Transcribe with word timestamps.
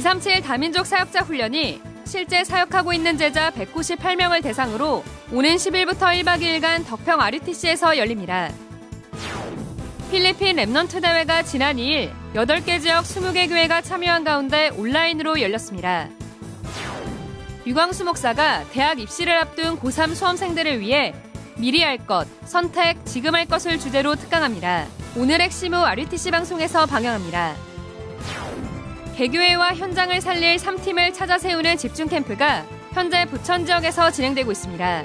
237 0.00 0.40
다민족 0.40 0.86
사역자 0.86 1.20
훈련이 1.20 1.78
실제 2.06 2.42
사역하고 2.42 2.94
있는 2.94 3.18
제자 3.18 3.50
198명을 3.50 4.42
대상으로 4.42 5.04
오는 5.30 5.56
10일부터 5.56 6.18
1박 6.18 6.40
2일간 6.40 6.86
덕평 6.86 7.20
RUTC에서 7.20 7.98
열립니다. 7.98 8.50
필리핀 10.10 10.56
Remnant 10.56 11.02
대회가 11.02 11.42
지난 11.42 11.76
2일 11.76 12.10
8개 12.32 12.80
지역 12.80 13.04
20개 13.04 13.46
교회가 13.50 13.82
참여한 13.82 14.24
가운데 14.24 14.70
온라인으로 14.70 15.42
열렸습니다. 15.42 16.08
류광수 17.66 18.06
목사가 18.06 18.64
대학 18.72 18.98
입시를 18.98 19.36
앞둔 19.36 19.78
고3 19.78 20.14
수험생들을 20.14 20.80
위해 20.80 21.12
미리 21.58 21.82
할 21.82 21.98
것, 21.98 22.26
선택, 22.46 23.04
지금 23.04 23.34
할 23.34 23.44
것을 23.44 23.78
주제로 23.78 24.14
특강합니다. 24.14 24.86
오늘 25.14 25.42
핵심 25.42 25.74
후 25.74 25.84
RUTC 25.84 26.30
방송에서 26.30 26.86
방영합니다. 26.86 27.69
개교회와 29.20 29.74
현장을 29.74 30.18
살릴 30.18 30.56
3팀을 30.56 31.12
찾아 31.12 31.36
세우는 31.36 31.76
집중 31.76 32.08
캠프가 32.08 32.64
현재 32.94 33.26
부천 33.26 33.66
지역에서 33.66 34.10
진행되고 34.10 34.50
있습니다. 34.50 35.04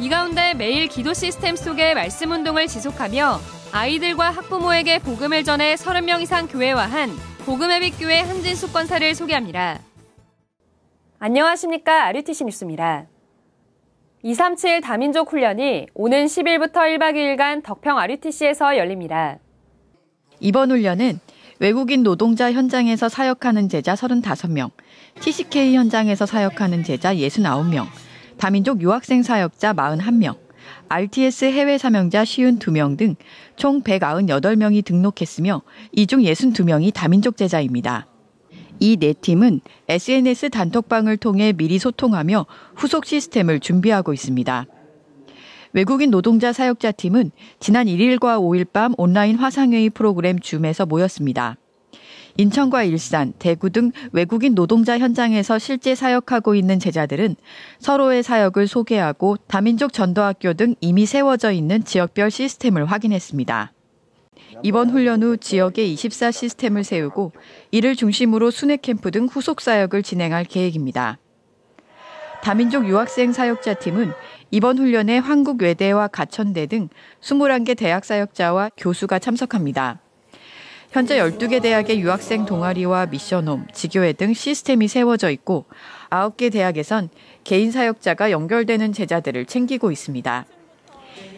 이 0.00 0.08
가운데 0.08 0.54
매일 0.54 0.88
기도 0.88 1.12
시스템 1.12 1.56
속의 1.56 1.92
말씀 1.94 2.30
운동을 2.30 2.68
지속하며 2.68 3.38
아이들과 3.70 4.30
학부모에게 4.30 5.00
복음을 5.00 5.44
전해 5.44 5.74
30명 5.74 6.22
이상 6.22 6.48
교회화한 6.48 7.10
복음의 7.44 7.80
빛교회 7.80 8.20
한진숙 8.20 8.72
권사를 8.72 9.14
소개합니다. 9.14 9.80
안녕하십니까. 11.18 12.06
RUTC 12.06 12.44
뉴스입니다. 12.44 13.08
237 14.22 14.80
다민족 14.80 15.32
훈련이 15.32 15.88
오는 15.92 16.24
10일부터 16.24 16.76
1박 16.76 17.14
2일간 17.14 17.62
덕평 17.62 17.98
RUTC에서 17.98 18.78
열립니다. 18.78 19.38
이번 20.40 20.70
훈련은 20.70 21.20
외국인 21.60 22.02
노동자 22.02 22.50
현장에서 22.52 23.08
사역하는 23.10 23.68
제자 23.68 23.94
35명, 23.94 24.70
TCK 25.20 25.74
현장에서 25.74 26.24
사역하는 26.24 26.82
제자 26.84 27.14
69명, 27.14 27.86
다민족 28.38 28.80
유학생 28.80 29.22
사역자 29.22 29.74
41명, 29.74 30.38
RTS 30.88 31.44
해외 31.52 31.76
사명자 31.76 32.24
52명 32.24 32.96
등 32.96 33.14
총 33.56 33.82
198명이 33.82 34.84
등록했으며 34.84 35.60
이 35.92 36.06
중 36.06 36.20
62명이 36.20 36.94
다민족 36.94 37.36
제자입니다. 37.36 38.06
이 38.80 38.96
네 38.96 39.12
팀은 39.12 39.60
SNS 39.88 40.48
단톡방을 40.48 41.18
통해 41.18 41.52
미리 41.52 41.78
소통하며 41.78 42.46
후속 42.76 43.04
시스템을 43.04 43.60
준비하고 43.60 44.14
있습니다. 44.14 44.64
외국인 45.72 46.10
노동자 46.10 46.52
사역자 46.52 46.92
팀은 46.92 47.30
지난 47.60 47.86
1일과 47.86 48.40
5일 48.40 48.72
밤 48.72 48.92
온라인 48.98 49.36
화상회의 49.36 49.88
프로그램 49.90 50.40
줌에서 50.40 50.84
모였습니다. 50.84 51.56
인천과 52.36 52.84
일산, 52.84 53.32
대구 53.38 53.70
등 53.70 53.92
외국인 54.12 54.54
노동자 54.54 54.98
현장에서 54.98 55.58
실제 55.58 55.94
사역하고 55.94 56.54
있는 56.54 56.78
제자들은 56.78 57.36
서로의 57.78 58.22
사역을 58.22 58.66
소개하고 58.66 59.36
다민족 59.46 59.92
전도학교 59.92 60.54
등 60.54 60.74
이미 60.80 61.06
세워져 61.06 61.52
있는 61.52 61.84
지역별 61.84 62.30
시스템을 62.30 62.86
확인했습니다. 62.86 63.72
이번 64.62 64.90
훈련 64.90 65.22
후 65.22 65.36
지역에 65.36 65.84
24 65.84 66.32
시스템을 66.32 66.82
세우고 66.82 67.32
이를 67.70 67.94
중심으로 67.94 68.50
순회 68.50 68.78
캠프 68.78 69.10
등 69.10 69.26
후속 69.26 69.60
사역을 69.60 70.02
진행할 70.02 70.44
계획입니다. 70.44 71.18
다민족 72.42 72.88
유학생 72.88 73.32
사역자 73.32 73.74
팀은 73.74 74.12
이번 74.52 74.78
훈련에 74.78 75.18
한국 75.18 75.62
외대와 75.62 76.08
가천대 76.08 76.66
등 76.66 76.88
21개 77.20 77.76
대학 77.76 78.04
사역자와 78.04 78.70
교수가 78.76 79.20
참석합니다. 79.20 80.00
현재 80.90 81.18
12개 81.18 81.62
대학의 81.62 82.00
유학생 82.00 82.46
동아리와 82.46 83.06
미션홈, 83.06 83.68
지교회 83.72 84.12
등 84.12 84.34
시스템이 84.34 84.88
세워져 84.88 85.30
있고 85.30 85.66
9개 86.10 86.52
대학에선 86.52 87.10
개인 87.44 87.70
사역자가 87.70 88.32
연결되는 88.32 88.92
제자들을 88.92 89.46
챙기고 89.46 89.92
있습니다. 89.92 90.46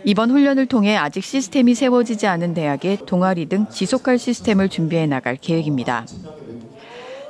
이번 0.05 0.31
훈련을 0.31 0.67
통해 0.67 0.97
아직 0.97 1.23
시스템이 1.23 1.75
세워지지 1.75 2.27
않은 2.27 2.55
대학에 2.55 2.97
동아리 3.05 3.45
등 3.47 3.67
지속할 3.69 4.19
시스템을 4.19 4.71
준비해 4.71 5.07
나갈 5.07 5.37
계획입니다. 5.37 6.07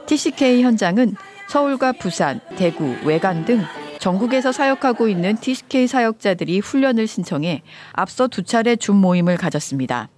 TCK 0.06 0.62
현장은 0.62 1.17
서울과 1.49 1.93
부산, 1.93 2.41
대구, 2.56 2.95
외관 3.05 3.45
등 3.45 3.62
전국에서 4.03 4.51
사역하고 4.51 5.07
있는 5.07 5.37
TCK 5.37 5.87
사역자들이 5.87 6.59
훈련을 6.59 7.07
신청해 7.07 7.63
앞서 7.93 8.27
두 8.27 8.43
차례 8.43 8.75
줌 8.75 8.97
모임을 8.97 9.37
가졌습니다. 9.37 10.09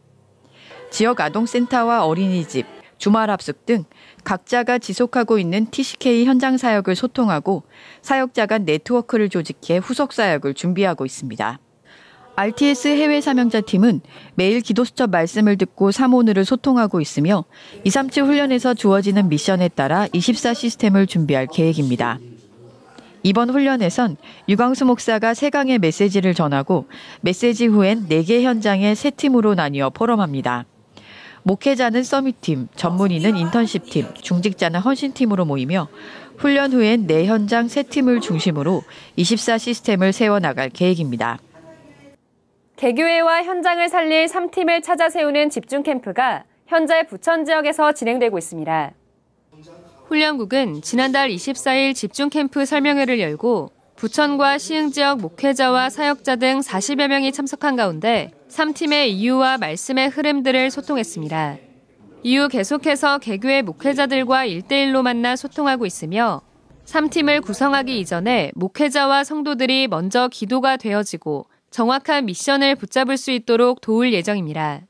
지역 0.90 1.20
아동센터와 1.20 2.06
어린이집, 2.06 2.64
주말 2.96 3.28
합숙 3.28 3.66
등 3.66 3.84
각자가 4.24 4.78
지속하고 4.78 5.38
있는 5.38 5.66
TCK 5.70 6.24
현장 6.24 6.56
사역을 6.56 6.94
소통하고 6.94 7.64
사역자 8.00 8.46
간 8.46 8.64
네트워크를 8.64 9.28
조직해 9.28 9.80
후속 9.80 10.14
사역을 10.14 10.54
준비하고 10.54 11.04
있습니다. 11.04 11.58
RTS 12.36 12.88
해외 12.88 13.20
사명자 13.20 13.60
팀은 13.60 14.00
매일 14.34 14.62
기도 14.62 14.84
수첩 14.84 15.10
말씀을 15.10 15.58
듣고 15.58 15.92
사모늘을 15.92 16.46
소통하고 16.46 17.02
있으며 17.02 17.44
237 17.84 18.24
훈련에서 18.24 18.72
주어지는 18.72 19.28
미션에 19.28 19.68
따라 19.68 20.08
24 20.14 20.54
시스템을 20.54 21.06
준비할 21.06 21.48
계획입니다. 21.52 22.18
이번 23.26 23.48
훈련에선 23.48 24.18
유광수 24.50 24.84
목사가 24.84 25.32
세강의 25.32 25.78
메시지를 25.78 26.34
전하고 26.34 26.86
메시지 27.22 27.64
후엔 27.66 28.06
4개 28.06 28.42
현장에 28.42 28.94
세 28.94 29.10
팀으로 29.10 29.54
나뉘어 29.54 29.88
포럼합니다. 29.88 30.66
목회자는 31.42 32.02
서밋팀, 32.02 32.68
전문의는 32.76 33.36
인턴십팀, 33.36 34.12
중직자는 34.20 34.80
헌신팀으로 34.80 35.46
모이며 35.46 35.88
훈련 36.36 36.72
후엔 36.72 37.06
네 37.06 37.24
현장 37.24 37.66
세 37.66 37.82
팀을 37.82 38.20
중심으로 38.20 38.82
24 39.16 39.56
시스템을 39.56 40.12
세워나갈 40.12 40.68
계획입니다. 40.68 41.38
개교회와 42.76 43.44
현장을 43.44 43.88
살릴 43.88 44.26
3팀을 44.26 44.82
찾아 44.82 45.08
세우는 45.08 45.48
집중 45.48 45.82
캠프가 45.82 46.44
현재 46.66 47.06
부천 47.06 47.46
지역에서 47.46 47.92
진행되고 47.92 48.36
있습니다. 48.36 48.92
훈련국은 50.06 50.82
지난달 50.82 51.30
24일 51.30 51.94
집중 51.94 52.28
캠프 52.28 52.66
설명회를 52.66 53.20
열고 53.20 53.70
부천과 53.96 54.58
시흥 54.58 54.90
지역 54.90 55.20
목회자와 55.20 55.88
사역자 55.88 56.36
등 56.36 56.60
40여 56.60 57.08
명이 57.08 57.32
참석한 57.32 57.74
가운데 57.74 58.30
3팀의 58.48 59.08
이유와 59.08 59.58
말씀의 59.58 60.10
흐름들을 60.10 60.70
소통했습니다. 60.70 61.56
이후 62.22 62.48
계속해서 62.48 63.18
개교의 63.18 63.62
목회자들과 63.62 64.46
1대1로 64.46 65.02
만나 65.02 65.36
소통하고 65.36 65.86
있으며 65.86 66.42
3팀을 66.84 67.42
구성하기 67.42 67.98
이전에 68.00 68.52
목회자와 68.56 69.24
성도들이 69.24 69.88
먼저 69.88 70.28
기도가 70.28 70.76
되어지고 70.76 71.46
정확한 71.70 72.26
미션을 72.26 72.74
붙잡을 72.74 73.16
수 73.16 73.30
있도록 73.30 73.80
도울 73.80 74.12
예정입니다. 74.12 74.82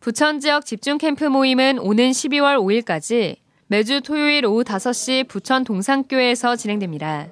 부천 0.00 0.40
지역 0.40 0.64
집중 0.64 0.96
캠프 0.96 1.24
모임은 1.24 1.78
오는 1.80 2.10
12월 2.10 2.56
5일까지 2.56 3.36
매주 3.70 4.00
토요일 4.00 4.46
오후 4.46 4.64
5시 4.64 5.28
부천 5.28 5.62
동산교회에서 5.62 6.56
진행됩니다. 6.56 7.28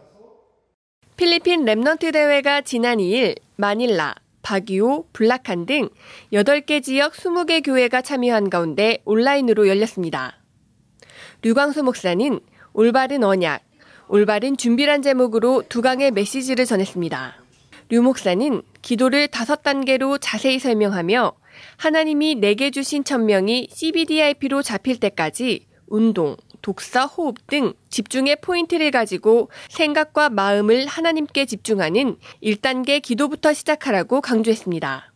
필리핀 1.16 1.64
Remnant 1.64 2.12
대회가 2.12 2.60
지난 2.60 2.98
2일 2.98 3.36
마닐라, 3.56 4.14
바기오, 4.42 5.06
불라칸 5.14 5.64
등 5.64 5.88
8개 6.34 6.82
지역 6.82 7.14
20개 7.14 7.64
교회가 7.64 8.02
참여한 8.02 8.50
가운데 8.50 8.98
온라인으로 9.06 9.66
열렸습니다. 9.66 10.36
류광수 11.40 11.82
목사는 11.82 12.38
올바른 12.74 13.24
언약, 13.24 13.62
올바른 14.08 14.58
준비란 14.58 15.00
제목으로 15.00 15.62
두 15.70 15.80
강의 15.80 16.10
메시지를 16.10 16.66
전했습니다. 16.66 17.34
류 17.88 18.02
목사는 18.02 18.60
기도를 18.82 19.28
다섯 19.28 19.62
단계로 19.62 20.18
자세히 20.18 20.58
설명하며 20.58 21.32
하나님이 21.78 22.34
내게 22.34 22.70
주신 22.70 23.04
천명이 23.04 23.68
CBDIP로 23.70 24.60
잡힐 24.60 25.00
때까지 25.00 25.64
운동, 25.88 26.36
독서, 26.62 27.06
호흡 27.06 27.46
등 27.46 27.74
집중의 27.90 28.36
포인트를 28.40 28.90
가지고 28.90 29.50
생각과 29.68 30.30
마음을 30.30 30.86
하나님께 30.86 31.46
집중하는 31.46 32.16
1단계 32.42 33.00
기도부터 33.00 33.52
시작하라고 33.52 34.20
강조했습니다. 34.20 35.12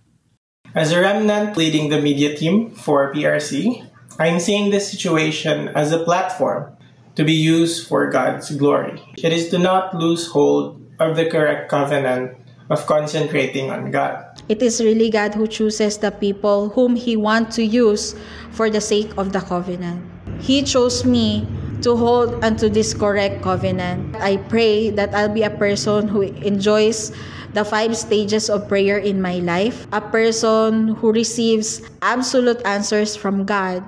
As 0.76 0.92
a 0.92 0.98
remnant 0.98 1.58
leading 1.58 1.90
the 1.90 2.00
media 2.00 2.36
team 2.36 2.70
for 2.70 3.12
PRC, 3.12 3.82
I'm 4.18 4.38
seeing 4.38 4.70
this 4.70 4.88
situation 4.88 5.68
as 5.74 5.92
a 5.92 6.04
platform 6.04 6.76
to 7.16 7.24
be 7.24 7.32
used 7.32 7.88
for 7.88 8.08
God's 8.10 8.50
glory. 8.56 9.02
It 9.18 9.32
is 9.32 9.50
to 9.50 9.58
not 9.58 9.94
lose 9.94 10.28
hold 10.28 10.80
of 11.00 11.16
the 11.16 11.28
correct 11.28 11.68
covenant 11.68 12.36
of 12.70 12.86
concentrating 12.86 13.70
on 13.70 13.90
God. 13.90 14.22
It 14.48 14.62
is 14.62 14.80
really 14.80 15.10
God 15.10 15.34
who 15.34 15.48
chooses 15.48 15.98
the 15.98 16.12
people 16.12 16.70
whom 16.70 16.94
He 16.94 17.16
wants 17.16 17.56
to 17.56 17.64
use 17.64 18.14
for 18.52 18.70
the 18.70 18.80
sake 18.80 19.10
of 19.18 19.32
the 19.32 19.40
covenant. 19.40 20.06
He 20.40 20.62
chose 20.62 21.04
me 21.04 21.46
to 21.82 21.96
hold 21.96 22.44
unto 22.44 22.68
this 22.68 22.94
correct 22.94 23.42
covenant. 23.42 24.16
I 24.16 24.36
pray 24.48 24.90
that 24.90 25.14
I'll 25.14 25.32
be 25.32 25.42
a 25.42 25.50
person 25.50 26.08
who 26.08 26.22
enjoys 26.22 27.12
the 27.54 27.64
five 27.64 27.96
stages 27.96 28.48
of 28.48 28.68
prayer 28.68 28.98
in 28.98 29.20
my 29.20 29.40
life, 29.40 29.86
a 29.92 30.00
person 30.00 30.96
who 31.00 31.12
receives 31.12 31.82
absolute 32.02 32.60
answers 32.64 33.16
from 33.16 33.46
God. 33.46 33.82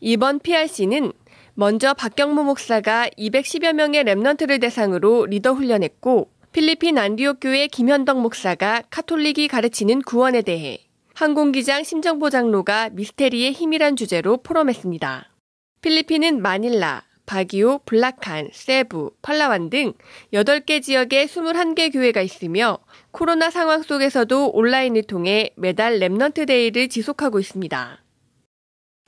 이번 0.00 0.40
PRC는 0.40 1.12
먼저 1.54 1.94
박경모 1.94 2.44
목사가 2.44 3.08
210여 3.18 3.72
명의 3.74 4.04
랩런트를 4.04 4.60
대상으로 4.60 5.26
리더 5.26 5.52
훈련했고 5.52 6.30
필리핀 6.52 6.98
안디옥 6.98 7.38
교회 7.40 7.66
김현덕 7.66 8.20
목사가 8.20 8.82
카톨릭이 8.90 9.48
가르치는 9.48 10.02
구원에 10.02 10.42
대해 10.42 10.78
항공기장 11.14 11.84
심정보 11.84 12.30
장로가 12.30 12.90
미스테리의 12.92 13.52
힘이란 13.52 13.96
주제로 13.96 14.38
포럼했습니다. 14.38 15.29
필리핀은 15.82 16.42
마닐라, 16.42 17.04
바기오, 17.24 17.78
불라칸, 17.86 18.50
세부, 18.52 19.12
팔라완 19.22 19.70
등 19.70 19.94
8개 20.32 20.82
지역에 20.82 21.26
21개 21.26 21.92
교회가 21.92 22.20
있으며 22.20 22.78
코로나 23.12 23.50
상황 23.50 23.82
속에서도 23.82 24.50
온라인을 24.50 25.04
통해 25.04 25.50
매달 25.56 25.98
Remnant 26.00 26.46
Day를 26.46 26.88
지속하고 26.88 27.38
있습니다. 27.38 28.02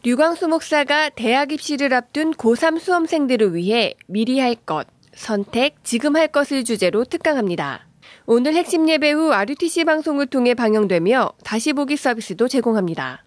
류광수 0.05 0.49
목사가 0.49 1.11
대학 1.11 1.53
입시를 1.53 1.93
앞둔 1.93 2.33
고3 2.33 2.81
수험생들을 2.81 3.55
위해 3.55 3.95
미리 4.07 4.41
할 4.41 4.55
것, 4.55 4.87
선택, 5.15 5.77
지금 5.85 6.17
할 6.17 6.29
것을 6.29 6.65
주제로 6.65 7.05
특강합니다. 7.05 7.87
오늘 8.25 8.55
핵심 8.55 8.89
예배 8.89 9.11
후 9.11 9.33
RUTC 9.33 9.85
방송을 9.85 10.27
통해 10.27 10.55
방영되며 10.55 11.33
다시 11.45 11.73
보기 11.73 11.97
서비스도 11.97 12.49
제공합니다. 12.49 13.25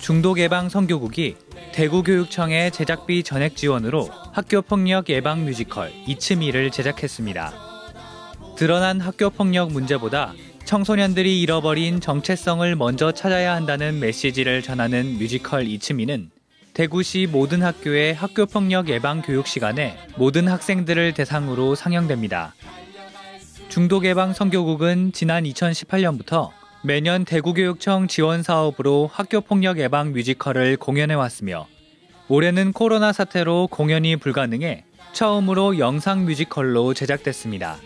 중독 0.00 0.38
예방 0.38 0.68
선교국이 0.68 1.36
대구교육청의 1.72 2.70
제작비 2.70 3.22
전액 3.22 3.56
지원으로 3.56 4.08
학교 4.32 4.62
폭력 4.62 5.08
예방 5.10 5.44
뮤지컬 5.44 5.92
It's 6.06 6.32
Me를 6.32 6.70
제작했습니다. 6.70 7.52
드러난 8.56 9.00
학교 9.00 9.30
폭력 9.30 9.72
문제보다 9.72 10.32
청소년들이 10.64 11.40
잃어버린 11.40 12.00
정체성을 12.00 12.74
먼저 12.76 13.12
찾아야 13.12 13.54
한다는 13.54 14.00
메시지를 14.00 14.62
전하는 14.62 15.18
뮤지컬 15.18 15.66
It's 15.66 15.92
Me는 15.92 16.30
대구시 16.74 17.26
모든 17.30 17.62
학교의 17.62 18.14
학교 18.14 18.46
폭력 18.46 18.88
예방 18.88 19.20
교육 19.22 19.46
시간에 19.46 19.96
모든 20.16 20.48
학생들을 20.48 21.12
대상으로 21.14 21.74
상영됩니다. 21.74 22.54
중독 23.68 24.04
예방 24.06 24.32
선교국은 24.32 25.12
지난 25.12 25.44
2018년부터 25.44 26.50
매년 26.88 27.26
대구교육청 27.26 28.08
지원 28.08 28.42
사업으로 28.42 29.10
학교 29.12 29.42
폭력 29.42 29.78
예방 29.78 30.12
뮤지컬을 30.12 30.78
공연해 30.78 31.12
왔으며 31.12 31.66
올해는 32.28 32.72
코로나 32.72 33.12
사태로 33.12 33.68
공연이 33.70 34.16
불가능해 34.16 34.86
처음으로 35.12 35.78
영상 35.78 36.24
뮤지컬로 36.24 36.94
제작됐습니다. 36.94 37.76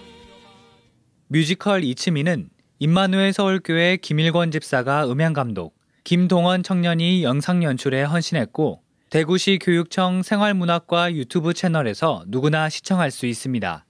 뮤지컬 1.26 1.82
It's 1.82 2.09
Me는 2.09 2.48
임마누엘 2.78 3.32
서울교회 3.32 3.96
김일권 3.96 4.52
집사가 4.52 5.10
음향 5.10 5.32
감독, 5.32 5.74
김동원 6.04 6.62
청년이 6.62 7.24
영상 7.24 7.64
연출에 7.64 8.04
헌신했고 8.04 8.82
대구시 9.10 9.58
교육청 9.60 10.22
생활문화과 10.22 11.12
유튜브 11.14 11.54
채널에서 11.54 12.22
누구나 12.28 12.68
시청할 12.68 13.10
수 13.10 13.26
있습니다. 13.26 13.84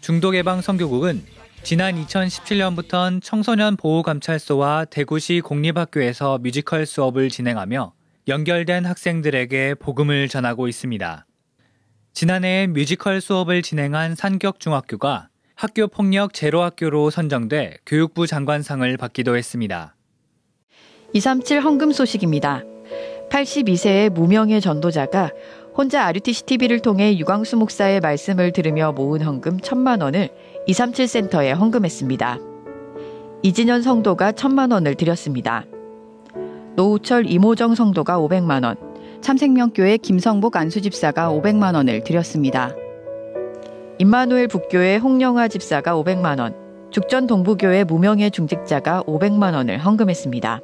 중독예방 0.00 0.60
선교국은 0.60 1.22
지난 1.62 2.02
2017년부터 2.02 3.20
청소년 3.22 3.76
보호관찰소와 3.76 4.86
대구시 4.86 5.40
공립학교에서 5.42 6.38
뮤지컬 6.38 6.86
수업을 6.86 7.28
진행하며 7.28 7.92
연결된 8.26 8.86
학생들에게 8.86 9.74
복음을 9.74 10.28
전하고 10.28 10.68
있습니다. 10.68 11.26
지난해 12.14 12.66
뮤지컬 12.66 13.20
수업을 13.20 13.62
진행한 13.62 14.14
산격중학교가 14.14 15.28
학교 15.54 15.88
폭력 15.88 16.32
제로 16.32 16.62
학교로 16.62 17.10
선정돼 17.10 17.78
교육부 17.84 18.26
장관상을 18.26 18.96
받기도 18.96 19.36
했습니다. 19.36 19.94
237 21.12 21.60
헌금 21.60 21.92
소식입니다. 21.92 22.62
82세의 23.30 24.10
무명의 24.10 24.60
전도자가 24.60 25.32
혼자 25.76 26.04
RUTC 26.06 26.44
TV를 26.46 26.80
통해 26.80 27.16
유광수 27.16 27.56
목사의 27.56 28.00
말씀을 28.00 28.52
들으며 28.52 28.92
모은 28.92 29.22
헌금 29.22 29.58
1천만 29.58 30.02
원을 30.02 30.30
237 30.68 31.08
센터에 31.08 31.52
헌금했습니다. 31.52 32.38
이진현 33.42 33.80
성도가 33.80 34.32
1천만 34.32 34.70
원을 34.70 34.96
드렸습니다. 34.96 35.64
노우철 36.76 37.24
이모정 37.24 37.74
성도가 37.74 38.18
500만 38.18 38.66
원, 38.66 38.76
참생명교회 39.22 39.96
김성복 39.96 40.56
안수집사가 40.56 41.30
500만 41.30 41.74
원을 41.74 42.04
드렸습니다. 42.04 42.74
임마누엘 43.96 44.48
북교회 44.48 44.98
홍영화 44.98 45.48
집사가 45.48 45.94
500만 45.94 46.38
원, 46.38 46.54
죽전 46.90 47.26
동부교회 47.26 47.84
무명의 47.84 48.30
중직자가 48.30 49.04
500만 49.04 49.54
원을 49.54 49.78
헌금했습니다. 49.78 50.60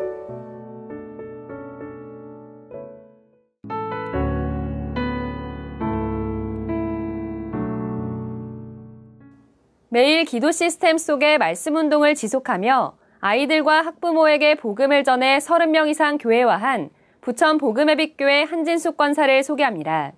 매일 9.95 10.25
기도 10.25 10.51
시스템 10.51 10.99
속의 10.99 11.39
말씀 11.39 11.77
운동을 11.77 12.17
지속하며 12.17 12.95
아이들과 13.21 13.83
학부모에게 13.83 14.57
복음을 14.57 15.05
전해 15.05 15.39
30명 15.39 15.89
이상 15.89 16.19
교회화한 16.19 16.91
부천 17.21 17.59
복음의 17.59 17.99
빛교회 17.99 18.43
한진숙 18.43 18.97
권사를 18.97 19.45
소개합니다. 19.45 20.11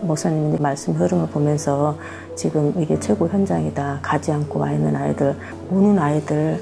목사님 0.00 0.60
말씀 0.60 0.94
흐름을 0.94 1.28
보면서 1.28 1.96
지금 2.34 2.74
이게 2.76 2.98
최고 2.98 3.28
현장이다. 3.28 4.00
가지 4.02 4.32
않고 4.32 4.58
와 4.58 4.72
있는 4.72 4.96
아이들, 4.96 5.36
우는 5.70 5.96
아이들 5.96 6.60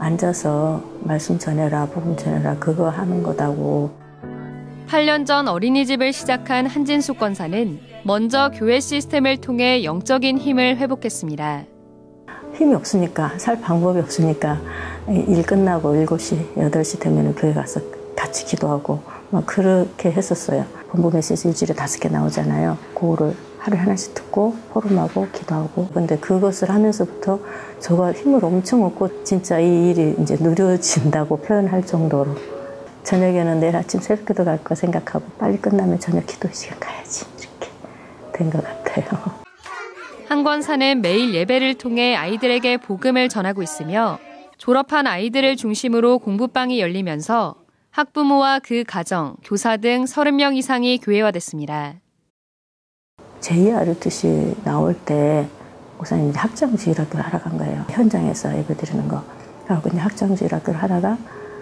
앉아서 0.00 0.82
말씀 1.04 1.38
전해라, 1.38 1.86
복음 1.86 2.16
전해라, 2.16 2.56
그거 2.58 2.88
하는 2.88 3.22
거다고. 3.22 3.99
8년 4.90 5.24
전 5.24 5.46
어린이집을 5.46 6.12
시작한 6.12 6.66
한진숙 6.66 7.16
권사는 7.16 7.78
먼저 8.02 8.50
교회 8.52 8.80
시스템을 8.80 9.36
통해 9.36 9.84
영적인 9.84 10.36
힘을 10.36 10.78
회복했습니다. 10.78 11.64
힘이 12.54 12.74
없으니까, 12.74 13.38
살 13.38 13.60
방법이 13.60 14.00
없으니까 14.00 14.60
일 15.08 15.44
끝나고 15.44 15.92
7시, 15.92 16.56
8시 16.56 16.98
되면 16.98 17.32
교회 17.36 17.54
가서 17.54 17.80
같이 18.16 18.44
기도하고 18.44 18.98
막 19.30 19.46
그렇게 19.46 20.10
했었어요. 20.10 20.64
본부 20.88 21.08
메시지 21.14 21.46
일주일에 21.46 21.72
다섯 21.72 22.00
개 22.00 22.08
나오잖아요. 22.08 22.76
그거를 22.92 23.36
하루에 23.58 23.78
하나씩 23.78 24.14
듣고 24.14 24.56
포럼하고 24.70 25.28
기도하고 25.32 25.86
근데 25.94 26.18
그것을 26.18 26.68
하면서부터 26.68 27.38
저가 27.78 28.12
힘을 28.12 28.44
엄청 28.44 28.84
얻고 28.84 29.22
진짜 29.22 29.60
이 29.60 29.90
일이 29.90 30.16
이제 30.20 30.36
누려진다고 30.40 31.36
표현할 31.36 31.86
정도로 31.86 32.34
저녁에는 33.04 33.60
내일 33.60 33.76
아침 33.76 34.00
새벽기도 34.00 34.44
갈 34.44 34.62
거 34.62 34.74
생각하고 34.74 35.24
빨리 35.38 35.56
끝나면 35.58 35.98
저녁 35.98 36.26
기도 36.26 36.48
시간 36.52 36.78
가야지 36.78 37.24
이렇게 37.38 37.70
된 38.32 38.50
것 38.50 38.62
같아요. 38.62 39.06
한 40.28 40.44
권사는 40.44 41.00
매일 41.00 41.34
예배를 41.34 41.74
통해 41.74 42.14
아이들에게 42.14 42.76
복음을 42.78 43.28
전하고 43.28 43.62
있으며 43.62 44.18
졸업한 44.58 45.06
아이들을 45.06 45.56
중심으로 45.56 46.18
공부방이 46.20 46.80
열리면서 46.80 47.56
학부모와 47.90 48.60
그 48.60 48.84
가정, 48.86 49.34
교사 49.42 49.76
등 49.76 50.04
30명 50.04 50.56
이상이 50.56 50.98
교회화됐습니다. 50.98 51.94
제2RUTC 53.40 54.62
나올 54.64 54.94
때 54.94 55.48
목사님 55.96 56.32
학장주일학교를 56.34 57.24
하러 57.24 57.40
간 57.40 57.58
거예요. 57.58 57.84
현장에서 57.90 58.56
예배 58.56 58.76
드리는 58.76 59.08
거. 59.08 59.24
그래서 59.64 59.82
그냥 59.82 60.04
학장주일학교를 60.06 60.80
하다가 60.80 61.18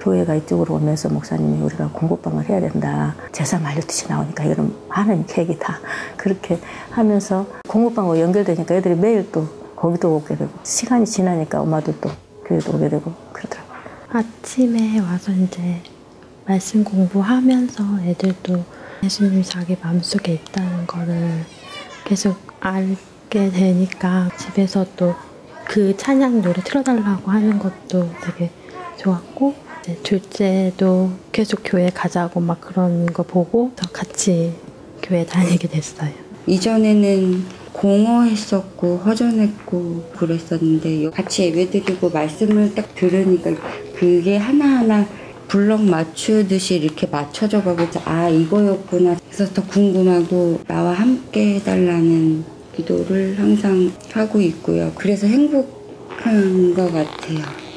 교회가 0.09 0.35
이쪽으로 0.37 0.77
오면서 0.77 1.11
목사님이 1.11 1.61
우리가 1.63 1.91
공부방을 1.93 2.49
해야 2.49 2.61
된다. 2.61 3.15
제사 3.31 3.59
말려듯이 3.59 4.09
나오니까 4.09 4.45
이건 4.45 4.75
하나님 4.89 5.25
계획이다. 5.27 5.79
그렇게 6.17 6.59
하면서 6.91 7.47
공부방으로 7.69 8.19
연결되니까 8.19 8.75
애들이 8.75 8.95
매일 8.95 9.31
또 9.31 9.47
거기도 9.77 10.17
오게 10.17 10.37
되고 10.37 10.51
시간이 10.63 11.05
지나니까 11.05 11.61
엄마들도 11.61 12.11
교회도 12.47 12.77
오게 12.77 12.89
되고 12.89 13.13
그러더라고요. 13.33 13.79
아침에 14.11 14.99
와서 15.01 15.31
이제 15.33 15.83
말씀 16.47 16.83
공부하면서 16.83 18.01
애들도 18.05 18.65
예수님이 19.05 19.45
자기 19.45 19.77
마음속에 19.83 20.33
있다는 20.33 20.87
거를 20.87 21.45
계속 22.05 22.39
알게 22.61 23.51
되니까 23.51 24.31
집에서 24.39 24.87
또 24.97 25.15
그 25.69 25.95
찬양 25.99 26.41
노래 26.41 26.63
틀어달라고 26.63 27.31
하는 27.31 27.59
것도 27.59 28.11
되게 28.23 28.51
좋았고 28.97 29.55
둘째도 30.03 31.11
계속 31.33 31.61
교회 31.65 31.91
가자고 31.91 32.41
막 32.41 32.61
그런 32.61 33.07
거 33.07 33.23
보고 33.23 33.73
같이 33.93 34.53
교회 35.03 35.25
다니게 35.25 35.69
됐어요. 35.69 36.11
이전에는 36.47 37.45
공허했었고 37.73 38.99
허전했고 38.99 40.11
그랬었는데 40.17 41.11
같이 41.11 41.45
예배드리고 41.45 42.11
말씀을 42.11 42.75
딱 42.75 42.95
들으니까 42.95 43.51
그게 43.95 44.37
하나하나 44.37 45.07
블럭 45.47 45.83
맞추듯이 45.83 46.77
이렇게 46.77 47.07
맞춰져 47.07 47.63
가고 47.63 47.87
아 48.05 48.29
이거였구나 48.29 49.17
그래서 49.31 49.53
더 49.53 49.65
궁금하고 49.67 50.61
나와 50.67 50.93
함께 50.93 51.55
해달라는 51.55 52.45
기도를 52.77 53.39
항상 53.39 53.91
하고 54.13 54.41
있고요. 54.41 54.93
그래서 54.95 55.27
시작한 56.19 56.75
것 56.75 56.93
같아요. 56.93 57.68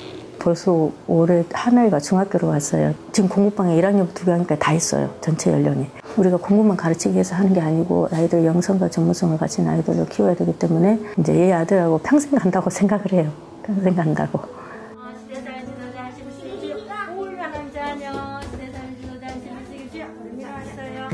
벌써 0.41 0.91
올해 1.07 1.43
하나이가 1.53 1.99
중학교로 1.99 2.47
왔어요. 2.47 2.95
지금 3.11 3.29
공부방에 3.29 3.79
1학년부터 3.79 4.25
9학년까지 4.25 4.57
다 4.57 4.73
있어요. 4.73 5.07
전체 5.21 5.51
연령이. 5.51 5.85
우리가 6.17 6.37
공부만 6.37 6.75
가르치기 6.75 7.13
위해서 7.13 7.35
하는 7.35 7.53
게 7.53 7.61
아니고 7.61 8.09
아이들 8.11 8.43
영성과 8.43 8.89
전문성을 8.89 9.37
가진 9.37 9.67
아이들을 9.67 10.07
키워야 10.09 10.33
되기 10.33 10.57
때문에 10.57 10.99
이제 11.19 11.35
얘 11.35 11.53
아들하고 11.53 11.99
평생 11.99 12.31
간다고 12.31 12.69
생각을 12.71 13.13
해요. 13.13 13.31
평생 13.63 13.95
간다고. 13.95 14.39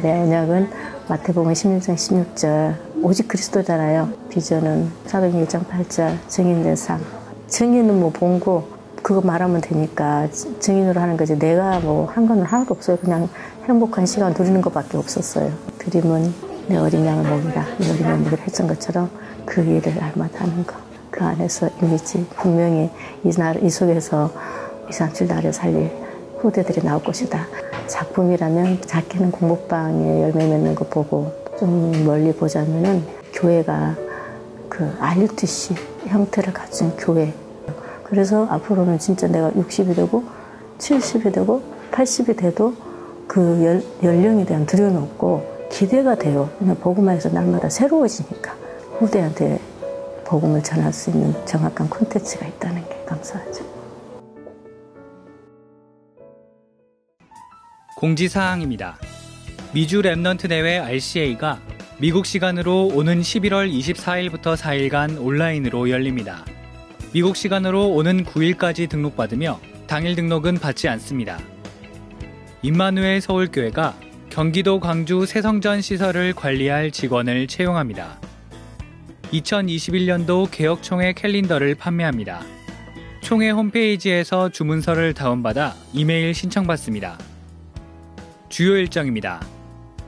내 0.02 0.22
언약은 0.22 0.70
마태복음 1.10 1.52
16장 1.52 1.96
16절 1.96 2.76
오직 3.04 3.28
그리스도잖아요. 3.28 4.10
비전은 4.30 4.90
사도행 5.06 5.46
1장 5.46 5.66
8절 5.66 6.16
증인된 6.30 6.78
삶. 6.78 7.02
증인은 7.48 8.00
뭐 8.00 8.10
본고 8.12 8.77
그거 9.08 9.22
말하면 9.22 9.62
되니까 9.62 10.28
증인으로 10.60 11.00
하는 11.00 11.16
거지 11.16 11.40
내가 11.40 11.80
뭐 11.80 12.08
한 12.08 12.28
건 12.28 12.42
하나도 12.42 12.74
없어요. 12.74 12.98
그냥 12.98 13.30
행복한 13.64 14.06
시간 14.06 14.34
누리는 14.38 14.60
것밖에 14.60 14.98
없었어요. 14.98 15.50
드림은 15.78 16.34
내 16.68 16.76
어린 16.76 17.06
양을 17.06 17.24
먹이라. 17.24 17.66
내 17.80 17.90
어린 17.90 18.04
양을 18.04 18.18
먹이라 18.26 18.44
했던 18.44 18.68
것처럼 18.68 19.10
그 19.46 19.62
일을 19.62 19.98
알마다 20.04 20.44
하는 20.44 20.66
거. 20.68 20.76
그 21.10 21.24
안에서 21.24 21.70
이미지 21.82 22.28
분명히 22.36 22.90
이, 23.24 23.30
날, 23.30 23.64
이 23.64 23.70
속에서 23.70 24.30
2, 24.90 24.92
3, 24.92 25.14
7 25.14 25.28
나를 25.28 25.54
살릴 25.54 25.90
후대들이 26.40 26.86
나올 26.86 27.02
것이다. 27.02 27.48
작품이라면 27.88 28.82
작게는 28.82 29.32
공부방에 29.32 30.24
열매 30.24 30.48
맺는 30.50 30.76
거 30.76 30.84
보고 30.86 31.32
좀 31.58 31.94
멀리 32.06 32.34
보자면은 32.34 33.06
교회가 33.32 33.96
그 34.68 34.94
RUTC 35.00 35.76
형태를 36.08 36.52
가진 36.52 36.92
교회. 36.98 37.34
그래서 38.10 38.46
앞으로는 38.46 39.00
진짜 39.00 39.28
내가 39.28 39.52
60이 39.52 39.96
되고 39.96 40.24
70이 40.78 41.34
되고 41.34 41.62
80이 41.92 42.38
돼도 42.38 42.74
그 43.28 43.42
연, 43.66 43.84
연령에 44.02 44.46
대한 44.46 44.66
두려움이 44.66 44.98
없고 44.98 45.68
기대가 45.70 46.16
돼요. 46.16 46.50
그냥 46.58 46.76
복음화에서 46.78 47.30
날마다 47.30 47.70
새로워지니까 47.70 48.56
후대한테 49.00 49.60
복음을 50.26 50.64
전할 50.64 50.94
수 50.94 51.10
있는 51.10 51.34
정확한 51.46 51.90
콘텐츠가 51.90 52.46
있다는 52.46 52.88
게 52.88 53.04
감사하죠. 53.06 53.66
공지사항입니다. 57.98 58.98
미주 59.74 60.02
Remnant 60.02 60.50
대회 60.50 60.78
RCA가 60.80 61.60
미국 61.98 62.26
시간으로 62.26 62.90
오는 62.94 63.22
11월 63.22 63.72
24일부터 63.72 64.56
4일간 64.56 65.20
온라인으로 65.20 65.90
열립니다. 65.90 66.46
미국 67.14 67.36
시간으로 67.36 67.90
오는 67.90 68.26
9일까지 68.26 68.90
등록받으며 68.90 69.60
당일 69.88 70.16
등록은 70.16 70.56
받지 70.56 70.90
않습니다. 70.90 71.40
임마누엘 72.62 73.22
서울교회가 73.22 73.96
경기도 74.30 74.80
광주 74.80 75.26
새성전 75.26 75.82
시설을 75.82 76.34
관리할 76.34 76.92
직원을 76.92 77.48
채용합니다. 77.48 78.20
2021년도 79.32 80.50
개혁총회 80.52 81.14
캘린더를 81.14 81.76
판매합니다. 81.76 82.44
총회 83.22 83.50
홈페이지에서 83.50 84.50
주문서를 84.50 85.14
다운받아 85.14 85.76
이메일 85.94 86.34
신청받습니다. 86.34 87.18
주요 88.50 88.78
일정입니다. 88.78 89.46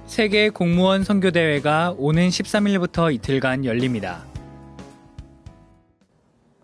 세계 0.05 0.49
공무원 0.49 1.03
선교대회가 1.03 1.95
오는 1.97 2.29
13일부터 2.29 3.13
이틀간 3.13 3.65
열립니다. 3.65 4.28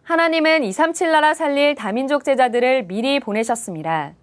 하나님은 0.05 0.63
237 0.63 1.11
나라 1.11 1.33
살릴 1.33 1.73
다민족 1.73 2.23
제자들을 2.23 2.83
미리 2.83 3.19
보내셨습니다. 3.19 4.13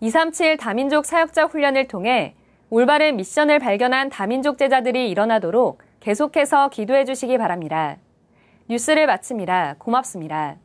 237 0.00 0.56
다민족 0.56 1.04
사역자 1.04 1.44
훈련을 1.44 1.86
통해 1.86 2.34
올바른 2.70 3.16
미션을 3.16 3.58
발견한 3.58 4.08
다민족 4.08 4.56
제자들이 4.56 5.10
일어나도록 5.10 5.82
계속해서 6.00 6.70
기도해 6.70 7.04
주시기 7.04 7.36
바랍니다. 7.36 7.98
뉴스를 8.70 9.06
마칩니다. 9.06 9.74
고맙습니다. 9.78 10.56